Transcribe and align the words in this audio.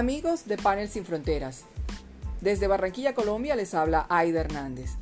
Amigos 0.00 0.46
de 0.46 0.56
Panel 0.56 0.88
Sin 0.88 1.04
Fronteras, 1.04 1.64
desde 2.40 2.66
Barranquilla, 2.66 3.12
Colombia, 3.12 3.54
les 3.54 3.74
habla 3.74 4.06
Aida 4.08 4.40
Hernández. 4.40 4.92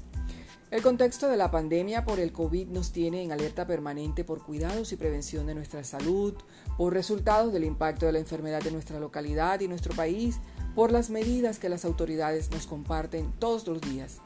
El 0.72 0.82
contexto 0.82 1.28
de 1.28 1.36
la 1.36 1.52
pandemia 1.52 2.04
por 2.04 2.18
el 2.18 2.32
COVID 2.32 2.66
nos 2.66 2.90
tiene 2.90 3.22
en 3.22 3.30
alerta 3.30 3.64
permanente 3.64 4.24
por 4.24 4.42
cuidados 4.42 4.92
y 4.92 4.96
prevención 4.96 5.46
de 5.46 5.54
nuestra 5.54 5.84
salud, 5.84 6.34
por 6.76 6.94
resultados 6.94 7.52
del 7.52 7.62
impacto 7.62 8.06
de 8.06 8.12
la 8.12 8.18
enfermedad 8.18 8.66
en 8.66 8.72
nuestra 8.72 8.98
localidad 8.98 9.60
y 9.60 9.68
nuestro 9.68 9.94
país, 9.94 10.38
por 10.74 10.90
las 10.90 11.10
medidas 11.10 11.60
que 11.60 11.68
las 11.68 11.84
autoridades 11.84 12.50
nos 12.50 12.66
comparten 12.66 13.30
todos 13.38 13.68
los 13.68 13.80
días. 13.80 14.16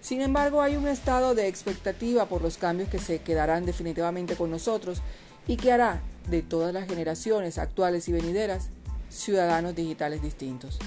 Sin 0.00 0.20
embargo, 0.20 0.62
hay 0.62 0.76
un 0.76 0.86
estado 0.86 1.34
de 1.34 1.48
expectativa 1.48 2.26
por 2.26 2.42
los 2.42 2.58
cambios 2.58 2.88
que 2.88 3.00
se 3.00 3.22
quedarán 3.22 3.66
definitivamente 3.66 4.36
con 4.36 4.52
nosotros 4.52 5.02
y 5.48 5.56
que 5.56 5.72
hará 5.72 6.00
de 6.30 6.42
todas 6.42 6.72
las 6.72 6.86
generaciones 6.86 7.58
actuales 7.58 8.06
y 8.08 8.12
venideras 8.12 8.68
ciudadanos 9.12 9.74
digitales 9.74 10.22
distintos. 10.22 10.78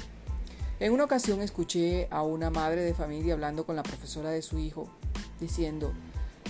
En 0.79 0.91
una 0.91 1.05
ocasión 1.05 1.41
escuché 1.41 2.07
a 2.09 2.23
una 2.23 2.49
madre 2.49 2.81
de 2.81 2.93
familia 2.93 3.33
hablando 3.33 3.65
con 3.65 3.75
la 3.75 3.83
profesora 3.83 4.31
de 4.31 4.41
su 4.41 4.59
hijo, 4.59 4.89
diciendo, 5.39 5.93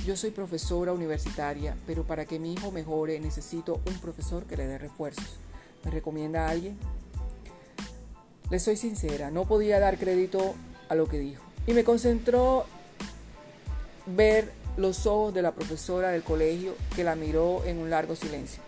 yo 0.06 0.16
soy 0.16 0.32
profesora 0.32 0.94
universitaria, 0.94 1.76
pero 1.86 2.04
para 2.04 2.26
que 2.26 2.40
mi 2.40 2.54
hijo 2.54 2.72
mejore 2.72 3.20
necesito 3.20 3.82
un 3.86 4.00
profesor 4.00 4.46
que 4.46 4.58
le 4.58 4.66
dé 4.66 4.78
refuerzos. 4.78 5.38
¿Me 5.84 5.92
recomienda 5.92 6.48
a 6.48 6.50
alguien? 6.50 6.78
Le 8.50 8.60
soy 8.60 8.78
sincera, 8.78 9.30
no 9.30 9.46
podía 9.46 9.80
dar 9.80 9.98
crédito 9.98 10.56
a 10.90 10.96
lo 10.96 11.08
que 11.08 11.20
dijo. 11.20 11.44
Y 11.68 11.74
me 11.74 11.84
concentró 11.84 12.66
ver 14.06 14.52
los 14.78 15.06
ojos 15.06 15.34
de 15.34 15.42
la 15.42 15.54
profesora 15.54 16.10
del 16.10 16.24
colegio 16.24 16.76
que 16.96 17.04
la 17.04 17.16
miró 17.16 17.64
en 17.66 17.78
un 17.78 17.90
largo 17.90 18.16
silencio. 18.16 18.62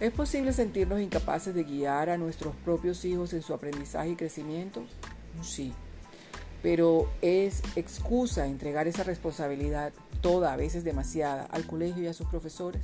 ¿Es 0.00 0.12
posible 0.12 0.52
sentirnos 0.52 1.00
incapaces 1.00 1.54
de 1.54 1.62
guiar 1.62 2.10
a 2.10 2.18
nuestros 2.18 2.54
propios 2.56 3.04
hijos 3.04 3.32
en 3.32 3.42
su 3.42 3.54
aprendizaje 3.54 4.10
y 4.10 4.16
crecimiento? 4.16 4.82
Sí. 5.40 5.72
Pero 6.62 7.08
es 7.22 7.62
excusa 7.76 8.46
entregar 8.46 8.88
esa 8.88 9.04
responsabilidad, 9.04 9.92
toda, 10.20 10.52
a 10.52 10.56
veces 10.56 10.82
demasiada, 10.82 11.44
al 11.44 11.66
colegio 11.66 12.02
y 12.02 12.06
a 12.08 12.14
sus 12.14 12.26
profesores. 12.26 12.82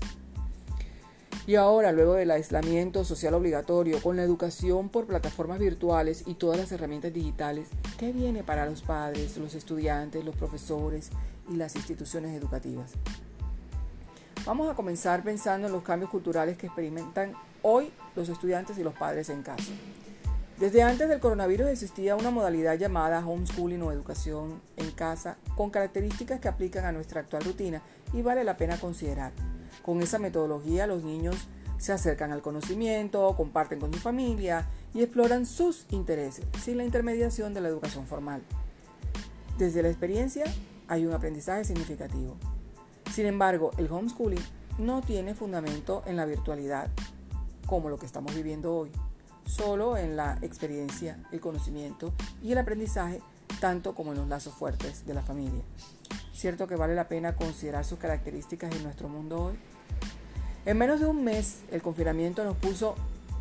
Y 1.47 1.57
ahora, 1.57 1.91
luego 1.91 2.15
del 2.15 2.31
aislamiento 2.31 3.05
social 3.05 3.35
obligatorio, 3.35 4.01
con 4.01 4.17
la 4.17 4.23
educación 4.23 4.89
por 4.89 5.07
plataformas 5.07 5.59
virtuales 5.59 6.23
y 6.27 6.35
todas 6.35 6.59
las 6.59 6.71
herramientas 6.71 7.13
digitales, 7.13 7.69
¿qué 7.99 8.13
viene 8.13 8.45
para 8.45 8.67
los 8.67 8.83
padres, 8.83 9.37
los 9.37 9.57
estudiantes, 9.57 10.25
los 10.25 10.37
profesores 10.37 11.11
y 11.51 11.57
las 11.57 11.75
instituciones 11.75 12.37
educativas? 12.37 12.93
Vamos 14.47 14.71
a 14.71 14.75
comenzar 14.75 15.23
pensando 15.23 15.67
en 15.67 15.73
los 15.73 15.83
cambios 15.83 16.11
culturales 16.11 16.57
que 16.57 16.67
experimentan 16.67 17.35
hoy 17.63 17.93
los 18.17 18.29
estudiantes 18.29 18.79
y 18.79 18.83
los 18.83 18.95
padres 18.95 19.29
en 19.29 19.43
casa. 19.43 19.73
Desde 20.59 20.83
antes 20.83 21.09
del 21.09 21.21
coronavirus 21.21 21.69
existía 21.69 22.17
una 22.17 22.31
modalidad 22.31 22.79
llamada 22.79 23.27
homeschooling 23.27 23.83
o 23.83 23.93
educación 23.93 24.61
en 24.77 24.91
casa 24.93 25.37
con 25.57 25.71
características 25.71 26.41
que 26.41 26.49
aplican 26.49 26.87
a 26.87 26.93
nuestra 26.93 27.21
actual 27.21 27.45
rutina 27.45 27.83
y 28.15 28.23
vale 28.23 28.43
la 28.45 28.57
pena 28.57 28.79
considerar. 28.79 29.33
Con 29.83 30.01
esa 30.03 30.19
metodología 30.19 30.87
los 30.87 31.03
niños 31.03 31.49
se 31.79 31.93
acercan 31.93 32.33
al 32.33 32.43
conocimiento, 32.43 33.35
comparten 33.37 33.79
con 33.79 33.93
su 33.93 33.99
familia 33.99 34.67
y 34.95 35.03
exploran 35.03 35.45
sus 35.45 35.87
intereses 35.91 36.47
sin 36.63 36.79
la 36.79 36.85
intermediación 36.85 37.53
de 37.53 37.61
la 37.61 37.69
educación 37.69 38.07
formal. 38.07 38.43
Desde 39.59 39.83
la 39.83 39.89
experiencia 39.89 40.45
hay 40.89 41.07
un 41.07 41.13
aprendizaje 41.13 41.65
significativo. 41.65 42.37
Sin 43.13 43.27
embargo, 43.27 43.73
el 43.77 43.91
homeschooling 43.91 44.43
no 44.79 45.03
tiene 45.03 45.35
fundamento 45.35 46.03
en 46.07 46.17
la 46.17 46.25
virtualidad, 46.25 46.91
como 47.67 47.89
lo 47.89 47.99
que 47.99 48.07
estamos 48.07 48.35
viviendo 48.35 48.75
hoy, 48.75 48.91
solo 49.45 49.97
en 49.97 50.17
la 50.17 50.39
experiencia, 50.43 51.19
el 51.33 51.41
conocimiento 51.41 52.13
y 52.43 52.53
el 52.53 52.59
aprendizaje, 52.59 53.21
tanto 53.61 53.95
como 53.95 54.13
en 54.13 54.19
los 54.19 54.29
lazos 54.29 54.55
fuertes 54.55 55.07
de 55.07 55.15
la 55.15 55.23
familia. 55.23 55.63
¿Cierto 56.33 56.67
que 56.67 56.77
vale 56.77 56.95
la 56.95 57.09
pena 57.09 57.35
considerar 57.35 57.85
sus 57.85 57.99
características 57.99 58.75
en 58.75 58.85
nuestro 58.85 59.09
mundo 59.09 59.45
hoy? 59.45 59.59
En 60.65 60.79
menos 60.79 61.01
de 61.01 61.07
un 61.07 61.25
mes, 61.25 61.61
el 61.71 61.83
confinamiento 61.83 62.45
nos 62.45 62.57
puso 62.57 62.95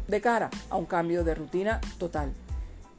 de 0.08 0.20
cara 0.20 0.50
a 0.70 0.78
un 0.78 0.86
cambio 0.86 1.24
de 1.24 1.36
rutina 1.36 1.80
total. 1.98 2.34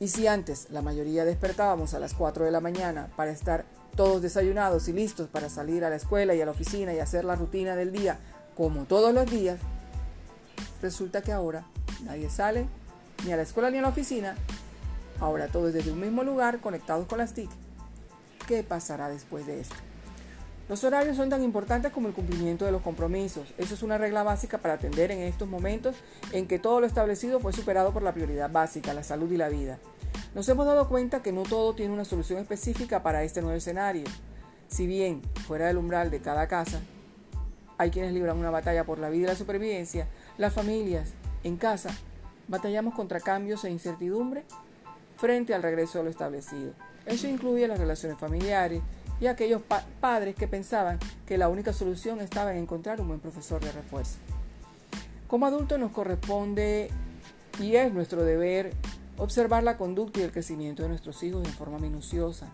Y 0.01 0.09
si 0.09 0.27
antes 0.27 0.69
la 0.71 0.81
mayoría 0.81 1.27
despertábamos 1.27 1.93
a 1.93 1.99
las 1.99 2.15
4 2.15 2.47
de 2.47 2.51
la 2.51 2.61
mañana 2.61 3.09
para 3.17 3.31
estar 3.31 3.67
todos 3.95 4.23
desayunados 4.23 4.89
y 4.89 4.95
listos 4.95 5.29
para 5.29 5.51
salir 5.51 5.85
a 5.85 5.91
la 5.91 5.97
escuela 5.97 6.35
y 6.35 6.41
a 6.41 6.47
la 6.47 6.53
oficina 6.53 6.95
y 6.95 7.01
hacer 7.01 7.23
la 7.23 7.37
rutina 7.37 7.77
del 7.77 7.93
día 7.93 8.19
como 8.57 8.87
todos 8.87 9.13
los 9.13 9.31
días, 9.31 9.59
resulta 10.81 11.21
que 11.21 11.33
ahora 11.33 11.67
nadie 12.03 12.31
sale 12.31 12.67
ni 13.27 13.33
a 13.33 13.37
la 13.37 13.43
escuela 13.43 13.71
ni 13.71 13.77
a 13.77 13.83
la 13.83 13.89
oficina, 13.89 14.37
ahora 15.21 15.49
todos 15.49 15.75
desde 15.75 15.93
un 15.93 16.01
mismo 16.01 16.25
lugar 16.25 16.61
conectados 16.61 17.07
con 17.07 17.19
las 17.19 17.35
TIC. 17.35 17.51
¿Qué 18.49 18.63
pasará 18.63 19.11
después 19.11 19.47
de 19.47 19.61
esto? 19.61 19.77
Los 20.71 20.85
horarios 20.85 21.17
son 21.17 21.29
tan 21.29 21.43
importantes 21.43 21.91
como 21.91 22.07
el 22.07 22.15
cumplimiento 22.15 22.65
de 22.65 22.71
los 22.71 22.81
compromisos. 22.81 23.53
Eso 23.59 23.75
es 23.75 23.83
una 23.83 23.99
regla 23.99 24.23
básica 24.23 24.59
para 24.59 24.75
atender 24.75 25.11
en 25.11 25.19
estos 25.19 25.49
momentos 25.49 25.97
en 26.31 26.47
que 26.47 26.61
todo 26.61 26.79
lo 26.79 26.87
establecido 26.87 27.41
fue 27.41 27.53
superado 27.53 27.93
por 27.93 28.05
la 28.05 28.13
prioridad 28.13 28.49
básica, 28.49 28.95
la 28.95 29.03
salud 29.03 29.29
y 29.33 29.37
la 29.37 29.49
vida. 29.49 29.81
Nos 30.33 30.49
hemos 30.49 30.67
dado 30.67 30.89
cuenta 30.89 31.25
que 31.25 31.33
no 31.33 31.43
todo 31.43 31.75
tiene 31.75 31.93
una 31.93 32.05
solución 32.05 32.39
específica 32.39 33.03
para 33.03 33.25
este 33.25 33.43
nuevo 33.43 33.57
escenario. 33.57 34.05
Si 34.69 34.87
bien 34.87 35.23
fuera 35.45 35.67
del 35.67 35.77
umbral 35.77 36.09
de 36.09 36.21
cada 36.21 36.47
casa 36.47 36.79
hay 37.77 37.91
quienes 37.91 38.13
libran 38.13 38.39
una 38.39 38.51
batalla 38.51 38.85
por 38.85 39.01
la 39.01 39.11
vida 39.11 39.25
y 39.25 39.27
la 39.27 39.35
supervivencia, 39.35 40.07
las 40.39 40.55
familias 40.55 41.15
en 41.43 41.57
casa 41.57 41.91
batallamos 42.47 42.95
contra 42.95 43.19
cambios 43.19 43.65
e 43.65 43.71
incertidumbre 43.71 44.45
frente 45.17 45.53
al 45.53 45.65
regreso 45.65 45.99
a 45.99 46.05
lo 46.05 46.11
establecido. 46.11 46.75
Eso 47.07 47.27
incluye 47.27 47.67
las 47.67 47.81
relaciones 47.81 48.19
familiares 48.19 48.83
y 49.21 49.27
aquellos 49.27 49.63
padres 50.01 50.35
que 50.35 50.49
pensaban 50.49 50.99
que 51.27 51.39
la 51.39 51.49
única 51.49 51.73
solución 51.73 52.21
estaba 52.21 52.53
en 52.53 52.59
encontrar 52.59 53.01
un 53.01 53.09
buen 53.09 53.21
profesor 53.21 53.63
de 53.63 53.73
refuerzo. 53.73 54.19
Como 55.27 55.47
adultos 55.47 55.79
nos 55.79 55.93
corresponde 55.93 56.91
y 57.61 57.77
es 57.77 57.93
nuestro 57.93 58.25
deber 58.25 58.75
Observar 59.21 59.63
la 59.63 59.77
conducta 59.77 60.19
y 60.19 60.23
el 60.23 60.33
crecimiento 60.33 60.83
de 60.83 60.89
nuestros 60.89 61.23
hijos 61.23 61.47
en 61.47 61.53
forma 61.53 61.79
minuciosa. 61.79 62.49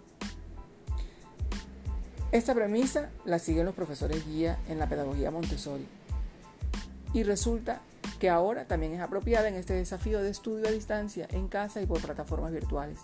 Esta 2.33 2.57
premisa 2.57 3.11
la 3.25 3.39
siguen 3.39 3.67
los 3.67 3.75
profesores 3.77 4.27
guía 4.27 4.59
en 4.69 4.81
la 4.81 4.89
pedagogía 4.89 5.31
Montessori. 5.31 5.87
Y 7.13 7.23
resulta 7.23 7.83
que 8.19 8.31
ahora 8.31 8.65
también 8.65 8.95
es 8.95 9.01
apropiada 9.01 9.47
en 9.47 9.55
este 9.55 9.75
desafío 9.75 10.21
de 10.21 10.31
estudio 10.31 10.67
a 10.67 10.73
distancia, 10.73 11.29
en 11.31 11.47
casa 11.47 11.81
y 11.81 11.87
por 11.87 12.01
plataformas 12.01 12.51
virtuales. 12.51 12.99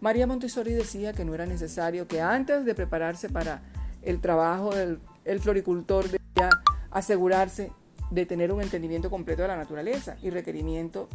María 0.00 0.26
Montessori 0.26 0.72
decía 0.72 1.12
que 1.12 1.24
no 1.24 1.34
era 1.34 1.44
necesario 1.44 2.08
que 2.08 2.22
antes 2.22 2.64
de 2.64 2.74
prepararse 2.74 3.28
para 3.28 3.62
el 4.02 4.20
trabajo 4.20 4.74
del 4.74 5.40
floricultor 5.40 6.04
debía 6.04 6.50
asegurarse 6.90 7.72
de 8.10 8.26
tener 8.26 8.50
un 8.50 8.62
entendimiento 8.62 9.10
completo 9.10 9.42
de 9.42 9.48
la 9.48 9.56
naturaleza 9.56 10.16
y 10.22 10.30
requerimiento 10.30 11.08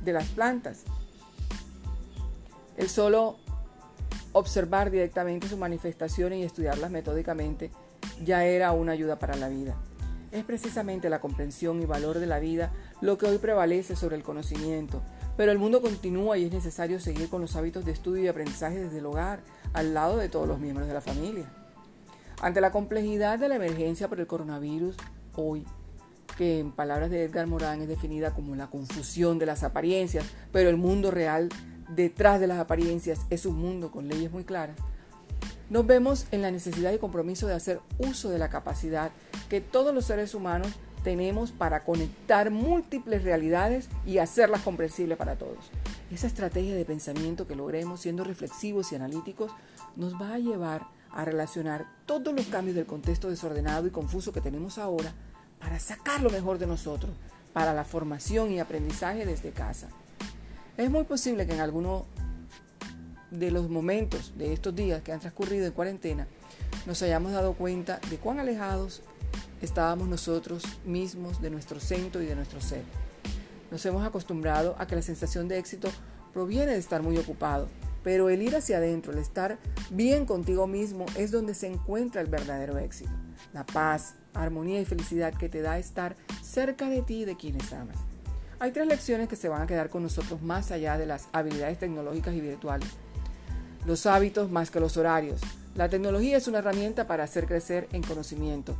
de 0.00 0.12
las 0.12 0.28
plantas. 0.28 0.84
El 2.76 2.88
solo 2.88 3.36
observar 4.32 4.90
directamente 4.90 5.48
sus 5.48 5.58
manifestaciones 5.58 6.38
y 6.38 6.42
estudiarlas 6.44 6.90
metódicamente 6.90 7.70
ya 8.24 8.44
era 8.44 8.72
una 8.72 8.92
ayuda 8.92 9.18
para 9.18 9.34
la 9.34 9.48
vida. 9.48 9.76
Es 10.36 10.44
precisamente 10.44 11.08
la 11.08 11.18
comprensión 11.18 11.80
y 11.80 11.86
valor 11.86 12.18
de 12.18 12.26
la 12.26 12.38
vida 12.38 12.70
lo 13.00 13.16
que 13.16 13.24
hoy 13.24 13.38
prevalece 13.38 13.96
sobre 13.96 14.16
el 14.16 14.22
conocimiento, 14.22 15.02
pero 15.34 15.50
el 15.50 15.56
mundo 15.56 15.80
continúa 15.80 16.36
y 16.36 16.44
es 16.44 16.52
necesario 16.52 17.00
seguir 17.00 17.30
con 17.30 17.40
los 17.40 17.56
hábitos 17.56 17.86
de 17.86 17.92
estudio 17.92 18.24
y 18.24 18.28
aprendizaje 18.28 18.78
desde 18.78 18.98
el 18.98 19.06
hogar, 19.06 19.40
al 19.72 19.94
lado 19.94 20.18
de 20.18 20.28
todos 20.28 20.46
los 20.46 20.60
miembros 20.60 20.88
de 20.88 20.92
la 20.92 21.00
familia. 21.00 21.50
Ante 22.42 22.60
la 22.60 22.70
complejidad 22.70 23.38
de 23.38 23.48
la 23.48 23.56
emergencia 23.56 24.08
por 24.08 24.20
el 24.20 24.26
coronavirus, 24.26 24.98
hoy 25.36 25.64
que 26.36 26.60
en 26.60 26.70
palabras 26.70 27.08
de 27.08 27.24
Edgar 27.24 27.46
Morán 27.46 27.80
es 27.80 27.88
definida 27.88 28.34
como 28.34 28.54
la 28.56 28.68
confusión 28.68 29.38
de 29.38 29.46
las 29.46 29.62
apariencias, 29.62 30.26
pero 30.52 30.68
el 30.68 30.76
mundo 30.76 31.10
real 31.10 31.48
detrás 31.88 32.40
de 32.40 32.46
las 32.46 32.58
apariencias 32.58 33.20
es 33.30 33.46
un 33.46 33.56
mundo 33.56 33.90
con 33.90 34.06
leyes 34.06 34.30
muy 34.30 34.44
claras, 34.44 34.76
nos 35.70 35.86
vemos 35.86 36.26
en 36.30 36.42
la 36.42 36.50
necesidad 36.50 36.92
y 36.92 36.98
compromiso 36.98 37.46
de 37.46 37.54
hacer 37.54 37.80
uso 37.98 38.30
de 38.30 38.38
la 38.38 38.48
capacidad 38.50 39.10
que 39.48 39.60
todos 39.60 39.94
los 39.94 40.06
seres 40.06 40.34
humanos 40.34 40.68
tenemos 41.02 41.52
para 41.52 41.84
conectar 41.84 42.50
múltiples 42.50 43.22
realidades 43.22 43.88
y 44.04 44.18
hacerlas 44.18 44.62
comprensibles 44.62 45.16
para 45.16 45.36
todos. 45.36 45.70
Esa 46.10 46.26
estrategia 46.26 46.74
de 46.74 46.84
pensamiento 46.84 47.46
que 47.46 47.54
logremos 47.54 48.00
siendo 48.00 48.24
reflexivos 48.24 48.90
y 48.90 48.96
analíticos 48.96 49.52
nos 49.94 50.14
va 50.14 50.34
a 50.34 50.38
llevar 50.38 50.86
a 51.12 51.24
relacionar 51.24 51.86
todos 52.06 52.34
los 52.34 52.46
cambios 52.46 52.76
del 52.76 52.86
contexto 52.86 53.30
desordenado 53.30 53.86
y 53.86 53.90
confuso 53.90 54.32
que 54.32 54.40
tenemos 54.40 54.78
ahora 54.78 55.12
para 55.60 55.78
sacar 55.78 56.22
lo 56.22 56.30
mejor 56.30 56.58
de 56.58 56.66
nosotros, 56.66 57.12
para 57.52 57.72
la 57.72 57.84
formación 57.84 58.52
y 58.52 58.60
aprendizaje 58.60 59.24
desde 59.24 59.52
casa. 59.52 59.88
Es 60.76 60.90
muy 60.90 61.04
posible 61.04 61.46
que 61.46 61.54
en 61.54 61.60
alguno 61.60 62.04
de 63.30 63.50
los 63.50 63.68
momentos 63.68 64.32
de 64.36 64.52
estos 64.52 64.74
días 64.74 65.02
que 65.02 65.12
han 65.12 65.20
transcurrido 65.20 65.66
en 65.66 65.72
cuarentena 65.72 66.26
nos 66.86 67.02
hayamos 67.02 67.32
dado 67.32 67.54
cuenta 67.54 68.00
de 68.10 68.16
cuán 68.16 68.38
alejados 68.38 69.02
estábamos 69.60 70.08
nosotros 70.08 70.62
mismos 70.84 71.42
de 71.42 71.50
nuestro 71.50 71.80
centro 71.80 72.22
y 72.22 72.26
de 72.26 72.36
nuestro 72.36 72.60
ser. 72.60 72.84
Nos 73.70 73.84
hemos 73.86 74.06
acostumbrado 74.06 74.76
a 74.78 74.86
que 74.86 74.94
la 74.94 75.02
sensación 75.02 75.48
de 75.48 75.58
éxito 75.58 75.88
proviene 76.32 76.72
de 76.72 76.78
estar 76.78 77.02
muy 77.02 77.18
ocupado, 77.18 77.68
pero 78.04 78.28
el 78.28 78.40
ir 78.40 78.54
hacia 78.54 78.76
adentro, 78.76 79.12
el 79.12 79.18
estar 79.18 79.58
bien 79.90 80.26
contigo 80.26 80.68
mismo 80.68 81.06
es 81.16 81.32
donde 81.32 81.54
se 81.54 81.66
encuentra 81.66 82.20
el 82.20 82.28
verdadero 82.28 82.78
éxito. 82.78 83.10
La 83.52 83.66
paz, 83.66 84.14
armonía 84.32 84.80
y 84.80 84.84
felicidad 84.84 85.34
que 85.34 85.48
te 85.48 85.62
da 85.62 85.78
estar 85.78 86.14
cerca 86.42 86.88
de 86.88 87.02
ti 87.02 87.22
y 87.22 87.24
de 87.24 87.36
quienes 87.36 87.72
amas. 87.72 87.96
Hay 88.60 88.70
tres 88.70 88.86
lecciones 88.86 89.28
que 89.28 89.36
se 89.36 89.48
van 89.48 89.62
a 89.62 89.66
quedar 89.66 89.90
con 89.90 90.04
nosotros 90.04 90.40
más 90.40 90.70
allá 90.70 90.96
de 90.96 91.06
las 91.06 91.28
habilidades 91.32 91.78
tecnológicas 91.78 92.34
y 92.34 92.40
virtuales. 92.40 92.88
Los 93.86 94.04
hábitos 94.06 94.50
más 94.50 94.72
que 94.72 94.80
los 94.80 94.96
horarios. 94.96 95.40
La 95.76 95.88
tecnología 95.88 96.36
es 96.36 96.48
una 96.48 96.58
herramienta 96.58 97.06
para 97.06 97.22
hacer 97.22 97.46
crecer 97.46 97.88
en 97.92 98.02
conocimiento. 98.02 98.74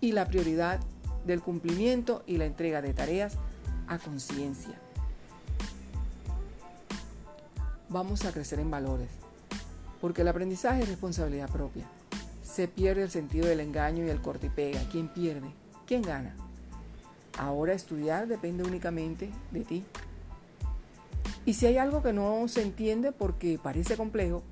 Y 0.00 0.12
la 0.12 0.26
prioridad 0.26 0.80
del 1.26 1.42
cumplimiento 1.42 2.22
y 2.26 2.38
la 2.38 2.46
entrega 2.46 2.80
de 2.80 2.94
tareas 2.94 3.34
a 3.86 3.98
conciencia. 3.98 4.80
Vamos 7.90 8.24
a 8.24 8.32
crecer 8.32 8.60
en 8.60 8.70
valores, 8.70 9.10
porque 10.00 10.22
el 10.22 10.28
aprendizaje 10.28 10.82
es 10.82 10.88
responsabilidad 10.88 11.50
propia. 11.50 11.84
Se 12.42 12.66
pierde 12.66 13.02
el 13.02 13.10
sentido 13.10 13.46
del 13.46 13.60
engaño 13.60 14.06
y 14.06 14.08
el 14.08 14.22
corte 14.22 14.46
y 14.46 14.50
pega. 14.50 14.80
¿Quién 14.90 15.08
pierde? 15.08 15.50
¿Quién 15.86 16.00
gana? 16.00 16.34
Ahora 17.36 17.74
estudiar 17.74 18.26
depende 18.26 18.62
únicamente 18.62 19.30
de 19.50 19.60
ti. 19.64 19.84
Y 21.46 21.54
si 21.54 21.66
hay 21.66 21.78
algo 21.78 22.02
que 22.02 22.12
no 22.12 22.46
se 22.48 22.62
entiende 22.62 23.12
porque 23.12 23.58
parece 23.62 23.96
complejo, 23.96 24.42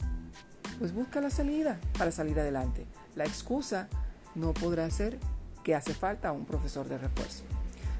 pues 0.79 0.95
busca 0.95 1.21
la 1.21 1.31
salida 1.31 1.79
para 1.99 2.13
salir 2.13 2.39
adelante. 2.39 2.87
La 3.15 3.25
excusa 3.25 3.89
no 4.35 4.55
podrá 4.55 4.91
ser 4.91 5.19
que 5.65 5.75
hace 5.75 5.93
falta 5.93 6.33
un 6.33 6.47
profesor 6.47 6.89
de 6.89 6.99
refuerzo. 6.99 7.45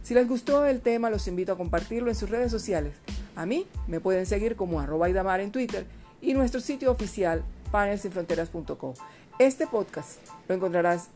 Si 0.03 0.15
les 0.15 0.27
gustó 0.27 0.65
el 0.65 0.81
tema, 0.81 1.11
los 1.11 1.29
invito 1.29 1.53
a 1.53 1.59
compartirlo 1.59 2.09
en 2.09 2.15
sus 2.15 2.31
redes 2.31 2.51
sociales. 2.51 2.95
A 3.37 3.45
mí 3.47 3.67
me 3.87 4.01
pueden 4.01 4.27
seguir 4.27 4.57
como 4.57 4.81
arroba 4.81 5.11
Idamar 5.11 5.41
en 5.41 5.53
Twitter 5.53 5.87
y 6.23 6.35
nuestro 6.35 6.61
sitio 6.61 6.91
oficial 6.91 7.45
panelsinfronteras.com. 7.71 8.95
Este 9.39 9.67
podcast 9.67 10.19
lo 10.49 10.55
encontrarás 10.55 11.09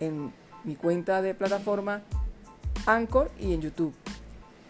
en 0.00 0.32
mi 0.64 0.74
cuenta 0.74 1.22
de 1.22 1.34
plataforma 1.34 2.02
Anchor 2.86 3.30
y 3.38 3.54
en 3.54 3.60
YouTube. 3.60 3.94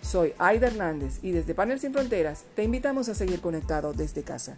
Soy 0.03 0.35
Aida 0.39 0.67
Hernández 0.67 1.21
y 1.23 1.31
desde 1.31 1.55
Panel 1.55 1.79
Sin 1.79 1.93
Fronteras 1.93 2.45
te 2.57 2.65
invitamos 2.65 3.09
a 3.09 3.15
seguir 3.15 3.41
conectado 3.41 3.93
desde 3.93 4.23
casa. 4.23 4.57